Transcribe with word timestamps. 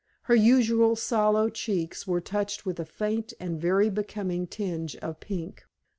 Her 0.23 0.33
usually 0.33 0.95
sallow 0.95 1.47
cheeks 1.49 2.07
were 2.07 2.21
touched 2.21 2.65
with 2.65 2.79
a 2.79 2.85
faint 2.85 3.35
and 3.39 3.61
very 3.61 3.91
becoming 3.91 4.47
tinge 4.47 4.95
of 4.95 5.19
pink. 5.19 5.63